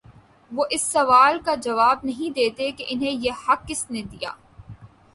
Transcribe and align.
وہ 0.51 0.65
اس 0.69 0.81
سوال 0.81 1.37
کا 1.45 1.55
جواب 1.55 1.99
نہیں 2.03 2.33
دیتے 2.35 2.71
کہ 2.71 2.85
انہیں 2.87 3.11
یہ 3.11 3.49
حق 3.49 3.67
کس 3.67 3.85
نے 3.91 4.01
دیا 4.01 4.29
ہے۔ 4.29 4.73